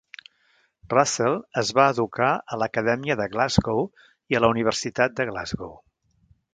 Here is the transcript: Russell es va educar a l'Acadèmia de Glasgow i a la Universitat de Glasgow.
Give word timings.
Russell 0.93 1.37
es 1.63 1.69
va 1.81 1.85
educar 1.95 2.31
a 2.35 2.59
l'Acadèmia 2.63 3.19
de 3.23 3.29
Glasgow 3.37 3.85
i 4.35 4.39
a 4.41 4.45
la 4.47 4.53
Universitat 4.59 5.19
de 5.23 5.33
Glasgow. 5.33 5.81